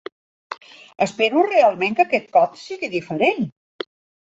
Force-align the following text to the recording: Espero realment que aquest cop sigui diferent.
Espero 1.07 1.43
realment 1.51 1.99
que 2.01 2.05
aquest 2.07 2.33
cop 2.39 2.59
sigui 2.65 2.93
diferent. 2.97 3.49